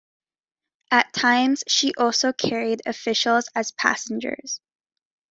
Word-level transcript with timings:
At 0.89 1.13
times, 1.13 1.63
she 1.67 1.93
also 1.93 2.33
carried 2.33 2.81
officials 2.87 3.47
as 3.53 3.69
passengers. 3.71 4.59